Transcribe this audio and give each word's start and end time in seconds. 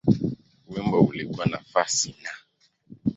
Wimbo 0.69 0.99
ulikuwa 1.01 1.45
nafasi 1.45 2.15
Na. 2.23 2.31